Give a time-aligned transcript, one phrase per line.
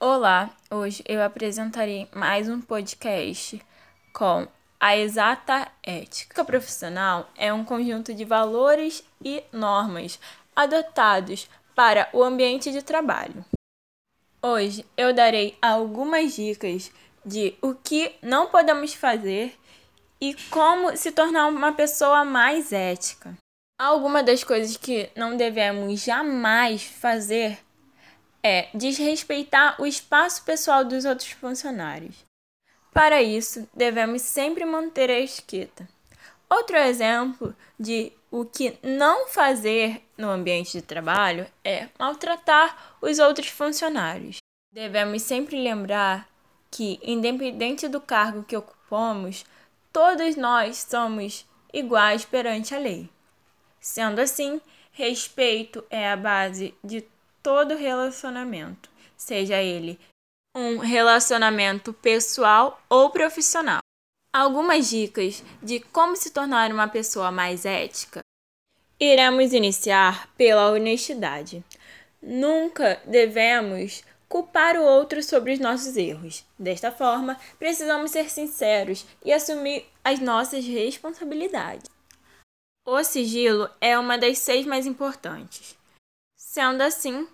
[0.00, 3.60] Olá, hoje eu apresentarei mais um podcast
[4.12, 4.46] com
[4.78, 6.44] a exata ética.
[6.44, 10.20] Profissional é um conjunto de valores e normas
[10.54, 13.44] adotados para o ambiente de trabalho.
[14.40, 16.92] Hoje eu darei algumas dicas
[17.26, 19.58] de o que não podemos fazer
[20.20, 23.36] e como se tornar uma pessoa mais ética.
[23.76, 27.58] Algumas das coisas que não devemos jamais fazer
[28.42, 32.24] é desrespeitar o espaço pessoal dos outros funcionários.
[32.92, 35.88] Para isso, devemos sempre manter a etiqueta.
[36.50, 43.48] Outro exemplo de o que não fazer no ambiente de trabalho é maltratar os outros
[43.48, 44.38] funcionários.
[44.72, 46.28] Devemos sempre lembrar
[46.70, 49.44] que, independente do cargo que ocupamos,
[49.92, 53.08] todos nós somos iguais perante a lei.
[53.80, 54.60] Sendo assim,
[54.92, 57.02] respeito é a base de
[57.42, 59.98] todo relacionamento, seja ele
[60.54, 63.80] um relacionamento pessoal ou profissional.
[64.32, 68.20] Algumas dicas de como se tornar uma pessoa mais ética.
[68.98, 71.64] Iremos iniciar pela honestidade.
[72.20, 76.44] Nunca devemos culpar o outro sobre os nossos erros.
[76.58, 81.88] Desta forma, precisamos ser sinceros e assumir as nossas responsabilidades.
[82.84, 85.76] O sigilo é uma das seis mais importantes.
[86.58, 87.24] Sendo assim,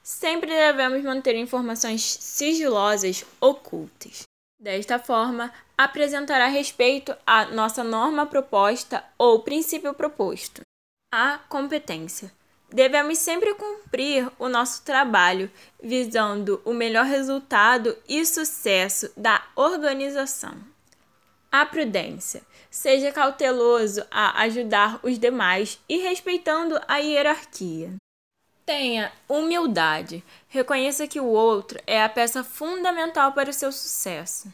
[0.00, 4.22] sempre devemos manter informações sigilosas ocultas.
[4.60, 10.60] Desta forma, apresentará respeito à nossa norma proposta ou princípio proposto.
[11.12, 12.30] A competência.
[12.72, 15.50] Devemos sempre cumprir o nosso trabalho,
[15.82, 20.54] visando o melhor resultado e sucesso da organização.
[21.50, 22.40] A prudência.
[22.70, 27.98] Seja cauteloso a ajudar os demais e respeitando a hierarquia.
[28.70, 30.22] Tenha humildade.
[30.46, 34.46] Reconheça que o outro é a peça fundamental para o seu sucesso.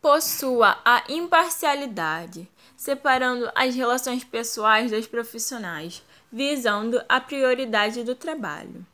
[0.00, 8.86] Possua a imparcialidade, separando as relações pessoais das profissionais, visando a prioridade do trabalho.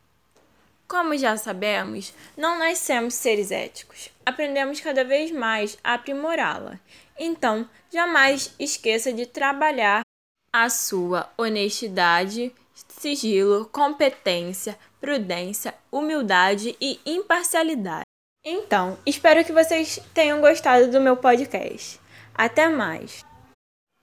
[0.89, 6.81] Como já sabemos, não nascemos seres éticos, aprendemos cada vez mais a aprimorá-la.
[7.19, 10.01] Então, jamais esqueça de trabalhar
[10.51, 12.51] a sua honestidade,
[12.89, 18.05] sigilo, competência, prudência, humildade e imparcialidade.
[18.45, 22.01] Então, espero que vocês tenham gostado do meu podcast.
[22.35, 23.25] Até mais!